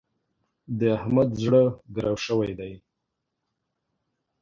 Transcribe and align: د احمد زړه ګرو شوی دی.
د 0.79 0.81
احمد 0.97 1.29
زړه 1.43 1.63
ګرو 1.95 2.15
شوی 2.25 2.51
دی. 2.59 2.73